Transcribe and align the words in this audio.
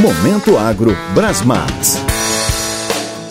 Momento 0.00 0.56
Agro 0.56 0.96
Brasmax. 1.12 1.98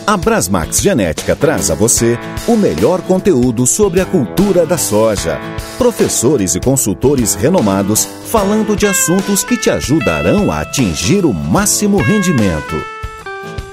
A 0.05 0.17
Brasmax 0.17 0.81
Genética 0.81 1.33
traz 1.33 1.71
a 1.71 1.75
você 1.75 2.19
o 2.45 2.57
melhor 2.57 3.01
conteúdo 3.03 3.65
sobre 3.65 4.01
a 4.01 4.05
cultura 4.05 4.65
da 4.65 4.77
soja. 4.77 5.39
Professores 5.77 6.55
e 6.55 6.59
consultores 6.59 7.35
renomados 7.35 8.03
falando 8.03 8.75
de 8.75 8.85
assuntos 8.85 9.45
que 9.45 9.55
te 9.55 9.69
ajudarão 9.69 10.51
a 10.51 10.59
atingir 10.59 11.23
o 11.23 11.33
máximo 11.33 12.01
rendimento. 12.01 12.75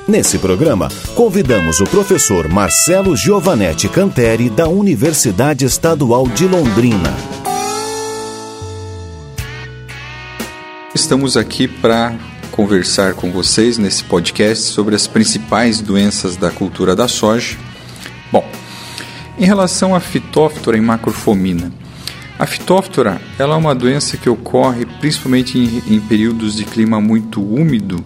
Nesse 0.06 0.38
programa, 0.38 0.88
convidamos 1.16 1.80
o 1.80 1.84
professor 1.86 2.46
Marcelo 2.46 3.16
Giovanetti 3.16 3.88
Canteri, 3.88 4.48
da 4.48 4.68
Universidade 4.68 5.64
Estadual 5.64 6.28
de 6.28 6.46
Londrina. 6.46 7.12
Estamos 10.94 11.36
aqui 11.36 11.66
para 11.66 12.14
conversar 12.54 13.14
com 13.14 13.32
vocês 13.32 13.78
nesse 13.78 14.04
podcast 14.04 14.66
sobre 14.66 14.94
as 14.94 15.08
principais 15.08 15.80
doenças 15.80 16.36
da 16.36 16.52
cultura 16.52 16.94
da 16.94 17.08
soja. 17.08 17.56
Bom, 18.30 18.48
em 19.36 19.44
relação 19.44 19.92
à 19.92 19.98
fitóftora 19.98 20.76
e 20.76 20.80
macrofomina, 20.80 21.72
a 22.38 22.46
fitóftora 22.46 23.20
ela 23.40 23.54
é 23.56 23.58
uma 23.58 23.74
doença 23.74 24.16
que 24.16 24.30
ocorre 24.30 24.86
principalmente 25.00 25.58
em, 25.58 25.96
em 25.96 26.00
períodos 26.00 26.54
de 26.54 26.64
clima 26.64 27.00
muito 27.00 27.42
úmido, 27.42 28.04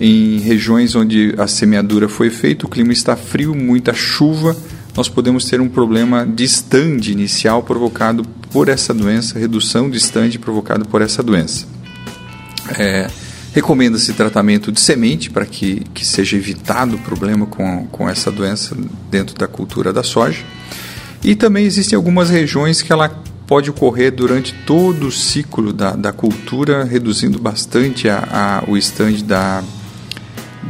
em 0.00 0.40
regiões 0.40 0.96
onde 0.96 1.32
a 1.38 1.46
semeadura 1.46 2.08
foi 2.08 2.28
feita, 2.28 2.66
o 2.66 2.68
clima 2.68 2.92
está 2.92 3.14
frio, 3.14 3.54
muita 3.54 3.94
chuva, 3.94 4.56
nós 4.96 5.08
podemos 5.08 5.44
ter 5.44 5.60
um 5.60 5.68
problema 5.68 6.26
de 6.26 6.42
stand 6.42 7.02
inicial 7.06 7.62
provocado 7.62 8.24
por 8.50 8.68
essa 8.68 8.92
doença, 8.92 9.38
redução 9.38 9.88
de 9.88 9.98
stand 9.98 10.30
provocado 10.40 10.86
por 10.86 11.00
essa 11.02 11.22
doença. 11.22 11.68
É, 12.76 13.08
Recomenda-se 13.52 14.12
tratamento 14.12 14.70
de 14.70 14.80
semente 14.80 15.28
para 15.28 15.44
que, 15.44 15.80
que 15.92 16.06
seja 16.06 16.36
evitado 16.36 16.96
o 16.96 16.98
problema 17.00 17.46
com, 17.46 17.86
com 17.88 18.08
essa 18.08 18.30
doença 18.30 18.76
dentro 19.10 19.36
da 19.36 19.48
cultura 19.48 19.92
da 19.92 20.02
soja. 20.02 20.44
E 21.22 21.34
também 21.34 21.66
existem 21.66 21.96
algumas 21.96 22.30
regiões 22.30 22.80
que 22.80 22.92
ela 22.92 23.08
pode 23.46 23.68
ocorrer 23.68 24.12
durante 24.12 24.54
todo 24.64 25.08
o 25.08 25.10
ciclo 25.12 25.72
da, 25.72 25.90
da 25.96 26.12
cultura, 26.12 26.84
reduzindo 26.84 27.38
bastante 27.40 28.08
a, 28.08 28.62
a, 28.64 28.70
o 28.70 28.76
stand 28.76 29.24
da, 29.24 29.64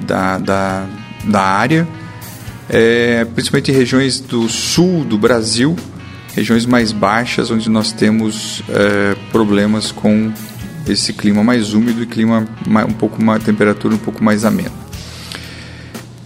da, 0.07 0.39
da, 0.39 0.87
da 1.25 1.41
área, 1.43 1.87
é, 2.71 3.27
principalmente 3.27 3.71
em 3.71 3.75
regiões 3.75 4.19
do 4.19 4.49
sul 4.49 5.05
do 5.05 5.19
Brasil, 5.19 5.77
regiões 6.35 6.65
mais 6.65 6.91
baixas, 6.91 7.51
onde 7.51 7.69
nós 7.69 7.93
temos 7.93 8.63
é, 8.71 9.15
problemas 9.31 9.93
com 9.93 10.33
esse 10.87 11.13
clima 11.13 11.43
mais 11.43 11.73
úmido 11.73 12.03
e 12.03 12.07
clima 12.07 12.47
um 12.89 12.93
pouco 12.93 13.21
uma 13.21 13.39
temperatura 13.39 13.95
um 13.95 13.99
pouco 13.99 14.23
mais 14.23 14.45
amena. 14.45 14.73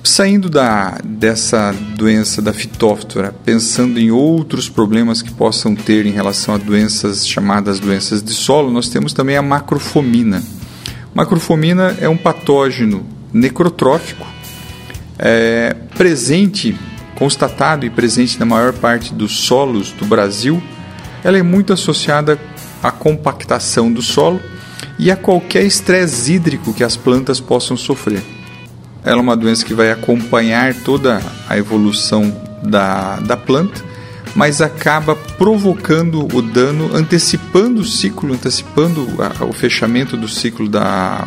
Saindo 0.02 0.50
da, 0.50 0.98
dessa 1.02 1.72
doença 1.96 2.42
da 2.42 2.52
fitóftora, 2.52 3.34
pensando 3.44 3.98
em 3.98 4.10
outros 4.10 4.68
problemas 4.68 5.22
que 5.22 5.32
possam 5.32 5.74
ter 5.74 6.04
em 6.04 6.10
relação 6.10 6.54
a 6.54 6.58
doenças 6.58 7.26
chamadas 7.26 7.80
doenças 7.80 8.22
de 8.22 8.32
solo, 8.32 8.70
nós 8.70 8.88
temos 8.88 9.12
também 9.12 9.36
a 9.36 9.42
macrofomina. 9.42 10.42
Macrofomina 11.14 11.96
é 12.00 12.08
um 12.08 12.18
patógeno 12.18 13.04
necrotrófico 13.32 14.26
é, 15.18 15.74
presente, 15.96 16.76
constatado 17.14 17.86
e 17.86 17.90
presente 17.90 18.38
na 18.38 18.46
maior 18.46 18.72
parte 18.72 19.14
dos 19.14 19.32
solos 19.32 19.92
do 19.92 20.04
Brasil. 20.04 20.62
Ela 21.22 21.38
é 21.38 21.42
muito 21.42 21.72
associada 21.72 22.38
à 22.84 22.92
compactação 22.92 23.90
do 23.90 24.02
solo 24.02 24.38
e 24.98 25.10
a 25.10 25.16
qualquer 25.16 25.64
estresse 25.64 26.34
hídrico 26.34 26.74
que 26.74 26.84
as 26.84 26.96
plantas 26.96 27.40
possam 27.40 27.78
sofrer. 27.78 28.22
Ela 29.02 29.18
é 29.18 29.22
uma 29.22 29.36
doença 29.36 29.64
que 29.64 29.72
vai 29.72 29.90
acompanhar 29.90 30.74
toda 30.74 31.20
a 31.48 31.56
evolução 31.56 32.30
da, 32.62 33.16
da 33.20 33.38
planta, 33.38 33.82
mas 34.34 34.60
acaba 34.60 35.16
provocando 35.16 36.28
o 36.36 36.42
dano, 36.42 36.94
antecipando 36.94 37.80
o 37.80 37.84
ciclo, 37.84 38.34
antecipando 38.34 39.08
a, 39.18 39.44
o 39.44 39.52
fechamento 39.52 40.14
do 40.14 40.28
ciclo 40.28 40.68
da, 40.68 41.26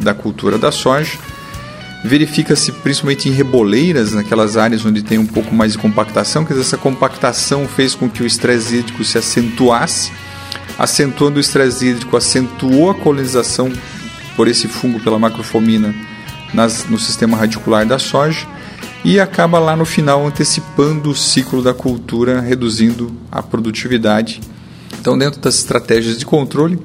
da 0.00 0.14
cultura 0.14 0.56
da 0.56 0.72
soja. 0.72 1.18
Verifica-se 2.04 2.72
principalmente 2.72 3.28
em 3.28 3.32
reboleiras, 3.32 4.12
naquelas 4.12 4.56
áreas 4.56 4.84
onde 4.84 5.02
tem 5.02 5.18
um 5.18 5.26
pouco 5.26 5.54
mais 5.54 5.72
de 5.72 5.78
compactação, 5.78 6.44
que 6.44 6.54
essa 6.54 6.78
compactação 6.78 7.66
fez 7.68 7.94
com 7.94 8.08
que 8.08 8.22
o 8.22 8.26
estresse 8.26 8.76
hídrico 8.76 9.04
se 9.04 9.18
acentuasse 9.18 10.10
acentuando 10.78 11.38
o 11.38 11.40
estresse 11.40 11.86
hídrico, 11.86 12.16
acentuou 12.16 12.90
a 12.90 12.94
colonização 12.94 13.72
por 14.36 14.48
esse 14.48 14.68
fungo 14.68 15.00
pela 15.00 15.18
macrofomina 15.18 15.94
nas, 16.52 16.86
no 16.86 16.98
sistema 16.98 17.36
radicular 17.36 17.86
da 17.86 17.98
soja 17.98 18.46
e 19.04 19.20
acaba 19.20 19.58
lá 19.58 19.76
no 19.76 19.84
final 19.84 20.26
antecipando 20.26 21.10
o 21.10 21.14
ciclo 21.14 21.62
da 21.62 21.72
cultura, 21.72 22.40
reduzindo 22.40 23.12
a 23.30 23.42
produtividade. 23.42 24.40
Então, 25.00 25.16
dentro 25.16 25.40
das 25.40 25.56
estratégias 25.56 26.18
de 26.18 26.26
controle, 26.26 26.78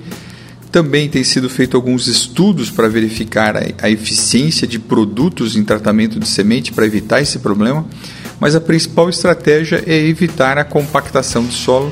também 0.71 1.09
tem 1.09 1.23
sido 1.23 1.49
feito 1.49 1.75
alguns 1.75 2.07
estudos 2.07 2.69
para 2.69 2.87
verificar 2.87 3.57
a, 3.57 3.61
a 3.81 3.89
eficiência 3.89 4.65
de 4.65 4.79
produtos 4.79 5.55
em 5.55 5.63
tratamento 5.63 6.19
de 6.19 6.27
semente 6.27 6.71
para 6.71 6.85
evitar 6.85 7.21
esse 7.21 7.39
problema, 7.39 7.85
mas 8.39 8.55
a 8.55 8.61
principal 8.61 9.09
estratégia 9.09 9.83
é 9.85 9.95
evitar 9.95 10.57
a 10.57 10.63
compactação 10.63 11.43
do 11.43 11.51
solo 11.51 11.91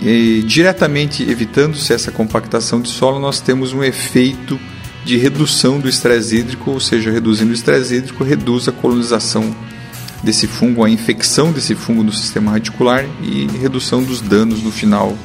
e, 0.00 0.42
diretamente 0.46 1.22
evitando-se 1.22 1.92
essa 1.92 2.10
compactação 2.10 2.80
de 2.80 2.88
solo, 2.88 3.18
nós 3.18 3.40
temos 3.40 3.72
um 3.72 3.82
efeito 3.82 4.58
de 5.04 5.16
redução 5.16 5.78
do 5.78 5.88
estresse 5.88 6.36
hídrico, 6.36 6.70
ou 6.70 6.80
seja, 6.80 7.10
reduzindo 7.10 7.50
o 7.50 7.54
estresse 7.54 7.96
hídrico, 7.96 8.24
reduz 8.24 8.68
a 8.68 8.72
colonização 8.72 9.54
desse 10.22 10.46
fungo, 10.46 10.82
a 10.82 10.90
infecção 10.90 11.52
desse 11.52 11.74
fungo 11.74 12.02
no 12.02 12.12
sistema 12.12 12.52
radicular 12.52 13.04
e 13.22 13.46
redução 13.58 14.02
dos 14.02 14.20
danos 14.20 14.62
no 14.62 14.72
final 14.72 15.16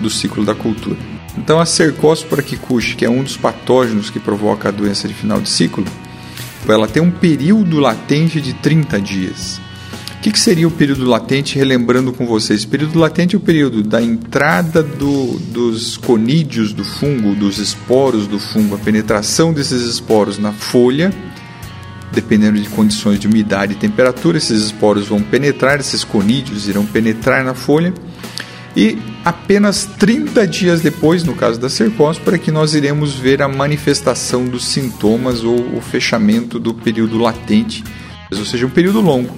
do 0.00 0.08
ciclo 0.08 0.44
da 0.44 0.54
cultura. 0.54 0.96
Então, 1.36 1.60
a 1.60 1.66
Cercospora 1.66 2.42
kikuchi, 2.42 2.96
que 2.96 3.04
é 3.04 3.10
um 3.10 3.22
dos 3.22 3.36
patógenos 3.36 4.10
que 4.10 4.18
provoca 4.18 4.68
a 4.68 4.72
doença 4.72 5.06
de 5.06 5.14
final 5.14 5.40
de 5.40 5.48
ciclo, 5.48 5.84
ela 6.66 6.88
tem 6.88 7.02
um 7.02 7.10
período 7.10 7.78
latente 7.78 8.40
de 8.40 8.54
30 8.54 9.00
dias. 9.00 9.60
O 10.18 10.20
que, 10.20 10.32
que, 10.32 10.40
seria 10.40 10.66
o 10.66 10.70
período 10.70 11.04
latente? 11.04 11.56
Relembrando 11.56 12.12
com 12.12 12.26
vocês, 12.26 12.64
período 12.64 12.98
latente 12.98 13.36
é 13.36 13.38
o 13.38 13.40
período 13.40 13.84
da 13.84 14.02
entrada 14.02 14.82
do, 14.82 15.38
dos 15.38 15.96
conídeos 15.96 16.72
do 16.72 16.84
fungo, 16.84 17.36
dos 17.36 17.58
esporos 17.58 18.26
do 18.26 18.36
fungo, 18.36 18.74
a 18.74 18.78
penetração 18.78 19.52
desses 19.52 19.82
esporos 19.82 20.36
na 20.36 20.52
folha, 20.52 21.12
dependendo 22.12 22.60
de 22.60 22.68
condições 22.68 23.20
de 23.20 23.28
umidade 23.28 23.74
e 23.74 23.76
temperatura, 23.76 24.38
esses 24.38 24.60
esporos 24.60 25.06
vão 25.06 25.22
penetrar, 25.22 25.78
esses 25.78 26.02
conídeos 26.02 26.68
irão 26.68 26.84
penetrar 26.84 27.44
na 27.44 27.54
folha. 27.54 27.94
E 28.76 28.98
apenas 29.24 29.84
30 29.84 30.48
dias 30.48 30.80
depois, 30.80 31.22
no 31.22 31.36
caso 31.36 31.60
da 31.60 31.68
cercóspora, 31.68 32.38
que 32.38 32.50
nós 32.50 32.74
iremos 32.74 33.14
ver 33.14 33.40
a 33.40 33.46
manifestação 33.46 34.46
dos 34.46 34.66
sintomas 34.66 35.44
ou 35.44 35.76
o 35.76 35.80
fechamento 35.80 36.58
do 36.58 36.74
período 36.74 37.18
latente, 37.18 37.84
ou 38.32 38.44
seja, 38.44 38.66
um 38.66 38.70
período 38.70 39.00
longo 39.00 39.32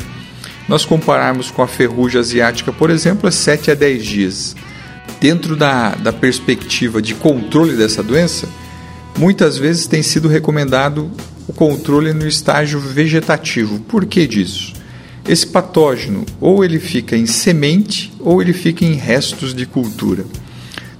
nós 0.70 0.84
compararmos 0.84 1.50
com 1.50 1.62
a 1.62 1.66
ferrugem 1.66 2.20
asiática, 2.20 2.72
por 2.72 2.90
exemplo, 2.90 3.28
é 3.28 3.32
7 3.32 3.72
a 3.72 3.74
10 3.74 4.06
dias. 4.06 4.56
Dentro 5.20 5.56
da, 5.56 5.96
da 5.96 6.12
perspectiva 6.12 7.02
de 7.02 7.12
controle 7.12 7.76
dessa 7.76 8.04
doença, 8.04 8.48
muitas 9.18 9.58
vezes 9.58 9.88
tem 9.88 10.00
sido 10.00 10.28
recomendado 10.28 11.10
o 11.48 11.52
controle 11.52 12.12
no 12.12 12.24
estágio 12.24 12.78
vegetativo. 12.78 13.80
Por 13.80 14.06
que 14.06 14.28
disso? 14.28 14.72
Esse 15.28 15.44
patógeno 15.44 16.24
ou 16.40 16.64
ele 16.64 16.78
fica 16.78 17.16
em 17.16 17.26
semente 17.26 18.12
ou 18.20 18.40
ele 18.40 18.52
fica 18.52 18.84
em 18.84 18.94
restos 18.94 19.52
de 19.52 19.66
cultura. 19.66 20.24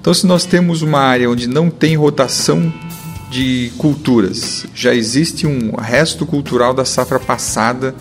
Então, 0.00 0.12
se 0.12 0.26
nós 0.26 0.44
temos 0.44 0.82
uma 0.82 0.98
área 0.98 1.31
onde 1.31 1.47
não 1.47 1.70
tem 1.70 1.94
rotação 1.94 2.75
de 3.31 3.70
culturas, 3.78 4.66
já 4.75 4.93
existe 4.93 5.46
um 5.46 5.76
resto 5.76 6.26
cultural 6.26 6.75
da 6.75 6.84
safra 6.84 7.20
passada 7.20 7.94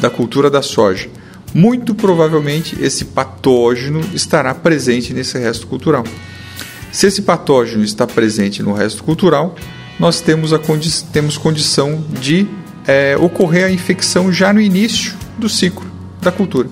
da 0.00 0.10
cultura 0.10 0.50
da 0.50 0.62
soja. 0.62 1.08
Muito 1.54 1.94
provavelmente 1.94 2.76
esse 2.80 3.06
patógeno 3.06 4.00
estará 4.12 4.54
presente 4.54 5.14
nesse 5.14 5.38
resto 5.38 5.66
cultural. 5.66 6.04
Se 6.92 7.06
esse 7.06 7.22
patógeno 7.22 7.84
está 7.84 8.06
presente 8.06 8.62
no 8.62 8.72
resto 8.72 9.02
cultural, 9.04 9.54
nós 9.98 10.20
temos, 10.20 10.52
a 10.52 10.58
condi 10.58 10.90
temos 11.04 11.38
condição 11.38 12.04
de 12.20 12.46
é, 12.86 13.16
ocorrer 13.18 13.64
a 13.64 13.70
infecção 13.70 14.32
já 14.32 14.52
no 14.52 14.60
início 14.60 15.14
do 15.38 15.48
ciclo 15.48 15.86
da 16.20 16.30
cultura. 16.30 16.68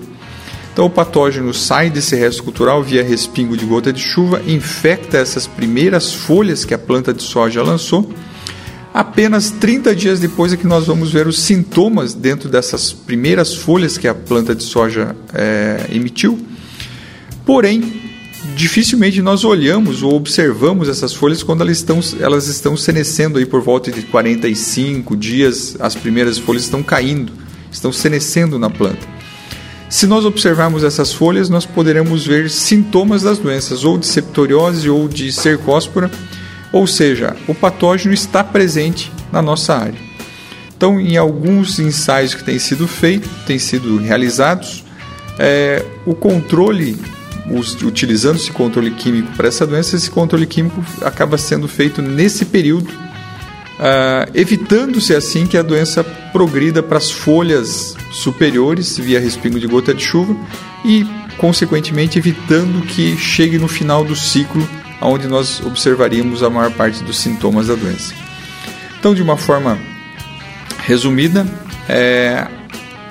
Então 0.71 0.85
o 0.85 0.89
patógeno 0.89 1.53
sai 1.53 1.89
desse 1.89 2.15
resto 2.15 2.43
cultural 2.43 2.83
via 2.83 3.01
respingo 3.01 3.55
de 3.55 3.65
gota 3.65 3.93
de 3.93 4.01
chuva, 4.01 4.41
infecta 4.45 5.17
essas 5.17 5.47
primeiras 5.47 6.13
folhas 6.13 6.65
que 6.65 6.73
a 6.73 6.77
planta 6.77 7.13
de 7.13 7.23
soja 7.23 7.63
lançou 7.63 8.11
Apenas 8.95 9.51
30 9.51 9.93
dias 9.93 10.21
depois 10.21 10.53
é 10.53 10.55
que 10.55 10.65
nós 10.65 10.87
vamos 10.87 11.11
ver 11.11 11.27
os 11.27 11.41
sintomas 11.41 12.13
dentro 12.13 12.47
dessas 12.47 12.93
primeiras 12.93 13.53
folhas 13.53 13.97
que 13.97 14.07
a 14.07 14.15
planta 14.15 14.55
de 14.55 14.63
soja 14.63 15.13
é, 15.33 15.85
emitiu. 15.91 16.39
Porém, 17.45 18.01
dificilmente 18.55 19.21
nós 19.21 19.43
olhamos 19.43 20.01
ou 20.01 20.13
observamos 20.13 20.87
essas 20.87 21.13
folhas 21.13 21.43
quando 21.43 21.59
elas 21.59 21.75
estão, 21.75 21.99
elas 22.21 22.47
estão 22.47 22.77
senescendo 22.77 23.37
aí 23.37 23.45
por 23.45 23.59
volta 23.59 23.91
de 23.91 24.01
45 24.03 25.17
dias, 25.17 25.75
as 25.77 25.93
primeiras 25.93 26.37
folhas 26.37 26.63
estão 26.63 26.81
caindo, 26.81 27.33
estão 27.69 27.91
senescendo 27.91 28.57
na 28.57 28.69
planta. 28.69 29.05
Se 29.89 30.07
nós 30.07 30.23
observarmos 30.23 30.85
essas 30.85 31.11
folhas, 31.11 31.49
nós 31.49 31.65
poderemos 31.65 32.25
ver 32.25 32.49
sintomas 32.49 33.23
das 33.23 33.39
doenças, 33.39 33.83
ou 33.83 33.97
de 33.97 34.07
septoriose 34.07 34.89
ou 34.89 35.09
de 35.09 35.33
cercóspora, 35.33 36.09
ou 36.75 36.85
seja, 36.85 37.37
o 37.47 37.55
patógeno 37.55 38.13
está 38.13 38.43
presente 38.43 39.09
na 39.31 39.41
nossa 39.41 39.73
área. 39.73 39.97
Então, 40.75 40.99
em 40.99 41.15
alguns 41.15 41.79
ensaios 41.79 42.33
que 42.35 42.43
têm 42.43 42.59
sido 42.59 42.85
feitos, 42.85 43.31
têm 43.47 43.57
sido 43.57 43.95
realizados, 43.97 44.83
é, 45.39 45.85
o 46.05 46.13
controle, 46.13 46.97
utilizando 47.81 48.35
esse 48.35 48.51
controle 48.51 48.91
químico 48.91 49.31
para 49.37 49.47
essa 49.47 49.65
doença, 49.65 49.95
esse 49.95 50.11
controle 50.11 50.45
químico 50.45 50.83
acaba 51.01 51.37
sendo 51.37 51.65
feito 51.65 52.01
nesse 52.01 52.43
período, 52.43 52.89
uh, 52.89 54.29
evitando-se 54.33 55.15
assim 55.15 55.47
que 55.47 55.57
a 55.57 55.61
doença 55.61 56.03
progrida 56.33 56.83
para 56.83 56.97
as 56.97 57.09
folhas 57.09 57.95
superiores 58.11 58.97
via 58.97 59.17
respingo 59.17 59.61
de 59.61 59.67
gota 59.67 59.93
de 59.93 60.03
chuva 60.03 60.35
e, 60.83 61.07
consequentemente, 61.37 62.19
evitando 62.19 62.85
que 62.85 63.15
chegue 63.15 63.57
no 63.57 63.69
final 63.69 64.03
do 64.03 64.13
ciclo, 64.13 64.67
onde 65.01 65.27
nós 65.27 65.61
observaríamos 65.65 66.43
a 66.43 66.49
maior 66.49 66.71
parte 66.71 67.03
dos 67.03 67.17
sintomas 67.17 67.67
da 67.67 67.75
doença. 67.75 68.13
Então, 68.99 69.13
de 69.13 69.21
uma 69.21 69.37
forma 69.37 69.77
resumida, 70.85 71.45
é, 71.87 72.47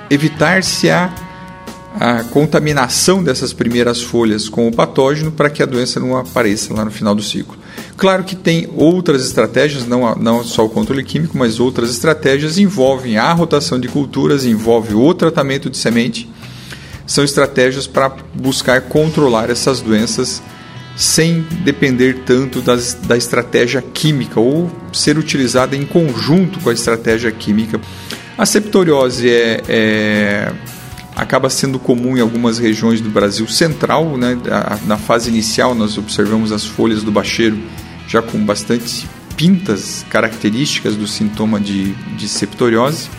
evitar-se 0.09 0.89
a, 0.89 1.13
a 1.99 2.23
contaminação 2.25 3.23
dessas 3.23 3.53
primeiras 3.53 4.01
folhas 4.01 4.49
com 4.49 4.67
o 4.67 4.71
patógeno 4.71 5.31
para 5.31 5.49
que 5.49 5.63
a 5.63 5.65
doença 5.65 5.99
não 5.99 6.17
apareça 6.17 6.73
lá 6.73 6.83
no 6.83 6.91
final 6.91 7.15
do 7.15 7.23
ciclo. 7.23 7.57
Claro 7.97 8.23
que 8.23 8.35
tem 8.35 8.69
outras 8.75 9.25
estratégias, 9.25 9.85
não, 9.85 10.15
não 10.15 10.43
só 10.43 10.65
o 10.65 10.69
controle 10.69 11.03
químico, 11.03 11.37
mas 11.37 11.59
outras 11.59 11.89
estratégias 11.89 12.57
envolvem 12.57 13.17
a 13.17 13.31
rotação 13.31 13.79
de 13.79 13.87
culturas, 13.87 14.45
envolve 14.45 14.93
o 14.93 15.13
tratamento 15.13 15.69
de 15.69 15.77
semente. 15.77 16.29
São 17.07 17.23
estratégias 17.23 17.87
para 17.87 18.11
buscar 18.33 18.81
controlar 18.81 19.49
essas 19.49 19.79
doenças 19.79 20.41
sem 20.95 21.41
depender 21.63 22.23
tanto 22.25 22.61
das, 22.61 22.93
da 22.93 23.17
estratégia 23.17 23.81
química 23.81 24.39
ou 24.39 24.71
ser 24.93 25.17
utilizada 25.17 25.75
em 25.75 25.85
conjunto 25.85 26.59
com 26.59 26.69
a 26.69 26.73
estratégia 26.73 27.31
química. 27.31 27.79
A 28.37 28.45
septoriose 28.45 29.29
é, 29.29 29.61
é, 29.67 30.53
acaba 31.15 31.49
sendo 31.49 31.79
comum 31.79 32.17
em 32.17 32.21
algumas 32.21 32.59
regiões 32.59 33.01
do 33.01 33.09
Brasil 33.09 33.47
central. 33.47 34.17
Né? 34.17 34.37
Na 34.85 34.97
fase 34.97 35.29
inicial, 35.29 35.75
nós 35.75 35.97
observamos 35.97 36.51
as 36.51 36.65
folhas 36.65 37.03
do 37.03 37.11
bacheiro 37.11 37.57
já 38.07 38.21
com 38.21 38.37
bastante 38.39 39.07
pintas 39.35 40.05
características 40.09 40.95
do 40.95 41.07
sintoma 41.07 41.59
de, 41.59 41.93
de 42.15 42.27
septoriose. 42.27 43.09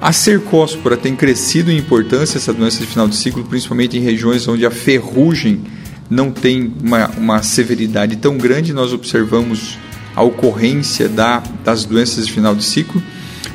A 0.00 0.12
cercóspora 0.12 0.96
tem 0.96 1.14
crescido 1.14 1.70
em 1.70 1.78
importância, 1.78 2.36
essa 2.36 2.52
doença 2.52 2.80
de 2.80 2.86
final 2.86 3.06
de 3.06 3.14
ciclo, 3.14 3.44
principalmente 3.44 3.96
em 3.96 4.00
regiões 4.00 4.48
onde 4.48 4.66
a 4.66 4.70
ferrugem 4.70 5.62
não 6.10 6.30
tem 6.30 6.72
uma, 6.82 7.08
uma 7.16 7.42
severidade 7.42 8.16
tão 8.16 8.36
grande, 8.36 8.72
nós 8.72 8.92
observamos 8.92 9.78
a 10.14 10.22
ocorrência 10.22 11.08
da, 11.08 11.42
das 11.64 11.84
doenças 11.84 12.26
de 12.26 12.32
final 12.32 12.54
de 12.54 12.64
ciclo. 12.64 13.02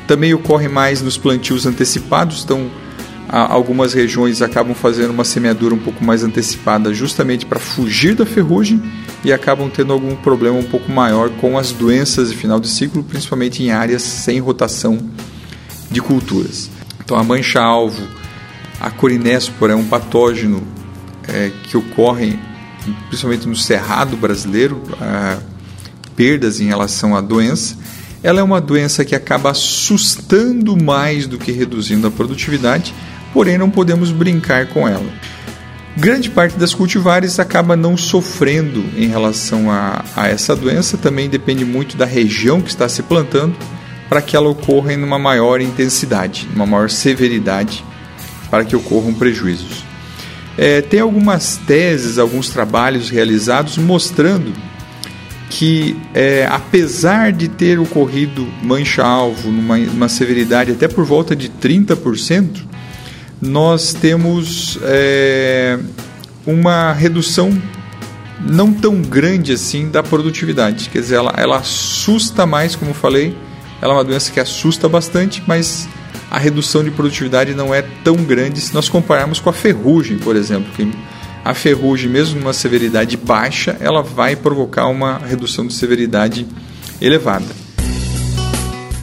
Também 0.06 0.34
ocorre 0.34 0.68
mais 0.68 1.02
nos 1.02 1.16
plantios 1.16 1.66
antecipados, 1.66 2.42
então 2.44 2.70
algumas 3.28 3.92
regiões 3.92 4.40
acabam 4.40 4.74
fazendo 4.74 5.10
uma 5.10 5.24
semeadura 5.24 5.74
um 5.74 5.78
pouco 5.78 6.02
mais 6.02 6.24
antecipada 6.24 6.94
justamente 6.94 7.44
para 7.44 7.58
fugir 7.58 8.14
da 8.14 8.24
ferrugem 8.24 8.82
e 9.22 9.32
acabam 9.32 9.68
tendo 9.68 9.92
algum 9.92 10.16
problema 10.16 10.56
um 10.56 10.64
pouco 10.64 10.90
maior 10.90 11.28
com 11.30 11.58
as 11.58 11.70
doenças 11.72 12.30
de 12.30 12.36
final 12.36 12.58
de 12.58 12.68
ciclo, 12.68 13.02
principalmente 13.02 13.62
em 13.62 13.70
áreas 13.70 14.02
sem 14.02 14.40
rotação 14.40 14.98
de 15.90 16.00
culturas. 16.00 16.70
Então 17.04 17.18
a 17.18 17.22
mancha-alvo, 17.22 18.02
a 18.80 18.90
corinéspora 18.90 19.74
é 19.74 19.76
um 19.76 19.84
patógeno 19.84 20.62
é, 21.28 21.50
que 21.64 21.76
ocorre 21.76 22.38
principalmente 23.08 23.46
no 23.46 23.56
cerrado 23.56 24.16
brasileiro, 24.16 24.82
perdas 26.16 26.60
em 26.60 26.66
relação 26.66 27.14
à 27.14 27.20
doença. 27.20 27.76
Ela 28.22 28.40
é 28.40 28.42
uma 28.42 28.60
doença 28.60 29.04
que 29.04 29.14
acaba 29.14 29.50
assustando 29.50 30.76
mais 30.76 31.26
do 31.26 31.38
que 31.38 31.52
reduzindo 31.52 32.06
a 32.06 32.10
produtividade, 32.10 32.94
porém 33.32 33.56
não 33.56 33.70
podemos 33.70 34.10
brincar 34.10 34.66
com 34.66 34.88
ela. 34.88 35.06
Grande 35.96 36.30
parte 36.30 36.56
das 36.56 36.74
cultivares 36.74 37.38
acaba 37.38 37.76
não 37.76 37.96
sofrendo 37.96 38.84
em 38.96 39.08
relação 39.08 39.70
a, 39.70 40.04
a 40.16 40.28
essa 40.28 40.54
doença, 40.54 40.96
também 40.96 41.28
depende 41.28 41.64
muito 41.64 41.96
da 41.96 42.04
região 42.04 42.60
que 42.60 42.70
está 42.70 42.88
se 42.88 43.02
plantando 43.02 43.56
para 44.08 44.22
que 44.22 44.36
ela 44.36 44.48
ocorra 44.48 44.92
em 44.92 45.02
uma 45.02 45.18
maior 45.18 45.60
intensidade, 45.60 46.48
uma 46.54 46.64
maior 46.64 46.88
severidade, 46.88 47.84
para 48.50 48.64
que 48.64 48.74
ocorram 48.74 49.12
prejuízos. 49.12 49.87
É, 50.60 50.82
tem 50.82 50.98
algumas 50.98 51.56
teses, 51.56 52.18
alguns 52.18 52.50
trabalhos 52.50 53.08
realizados 53.10 53.78
mostrando 53.78 54.52
que, 55.48 55.96
é, 56.12 56.48
apesar 56.50 57.30
de 57.30 57.46
ter 57.46 57.78
ocorrido 57.78 58.44
mancha-alvo 58.62 59.52
numa, 59.52 59.78
numa, 59.78 60.08
severidade 60.08 60.72
até 60.72 60.88
por 60.88 61.04
volta 61.04 61.36
de 61.36 61.48
30%, 61.48 62.64
nós 63.40 63.94
temos 63.94 64.80
é, 64.82 65.78
uma 66.44 66.92
redução 66.92 67.56
não 68.40 68.72
tão 68.72 69.00
grande 69.00 69.52
assim 69.52 69.88
da 69.88 70.02
produtividade. 70.02 70.90
Quer 70.90 71.00
dizer, 71.00 71.16
ela, 71.16 71.34
ela 71.36 71.58
assusta 71.58 72.44
mais, 72.46 72.74
como 72.74 72.92
falei, 72.92 73.32
ela 73.80 73.94
é 73.94 73.96
uma 73.96 74.04
doença 74.04 74.32
que 74.32 74.40
assusta 74.40 74.88
bastante, 74.88 75.40
mas 75.46 75.88
a 76.30 76.38
redução 76.38 76.84
de 76.84 76.90
produtividade 76.90 77.54
não 77.54 77.74
é 77.74 77.82
tão 78.04 78.16
grande 78.16 78.60
se 78.60 78.74
nós 78.74 78.88
compararmos 78.88 79.40
com 79.40 79.48
a 79.48 79.52
ferrugem, 79.52 80.18
por 80.18 80.36
exemplo. 80.36 80.70
Que 80.74 80.90
a 81.44 81.54
ferrugem, 81.54 82.10
mesmo 82.10 82.38
numa 82.38 82.52
severidade 82.52 83.16
baixa, 83.16 83.76
ela 83.80 84.02
vai 84.02 84.36
provocar 84.36 84.86
uma 84.88 85.18
redução 85.18 85.66
de 85.66 85.74
severidade 85.74 86.46
elevada. 87.00 87.46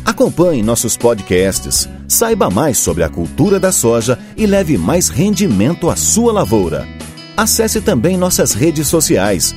Acompanhe 0.06 0.62
nossos 0.62 0.96
podcasts, 0.96 1.90
saiba 2.08 2.50
mais 2.50 2.78
sobre 2.78 3.04
a 3.04 3.10
cultura 3.10 3.60
da 3.60 3.72
soja 3.72 4.20
e 4.38 4.46
leve 4.46 4.78
mais 4.78 5.10
rendimento 5.10 5.90
à 5.90 5.96
sua 5.96 6.32
lavoura. 6.32 6.88
Acesse 7.36 7.82
também 7.82 8.16
nossas 8.16 8.54
redes 8.54 8.88
sociais. 8.88 9.56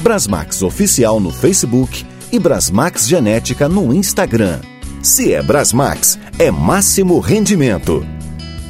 Brasmax 0.00 0.62
Oficial 0.62 1.20
no 1.20 1.30
Facebook 1.30 2.06
e 2.32 2.38
Brasmax 2.38 3.06
Genética 3.06 3.68
no 3.68 3.92
Instagram. 3.94 4.60
Se 5.02 5.32
é 5.32 5.42
Brasmax, 5.42 6.18
é 6.40 6.50
máximo 6.50 7.18
rendimento. 7.18 8.02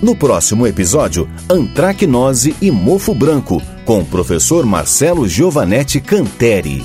No 0.02 0.16
próximo 0.16 0.66
episódio, 0.66 1.30
antracnose 1.48 2.56
e 2.60 2.68
mofo 2.68 3.14
branco, 3.14 3.62
com 3.84 4.00
o 4.00 4.04
professor 4.04 4.66
Marcelo 4.66 5.28
Giovanetti 5.28 6.00
Canteri. 6.00 6.84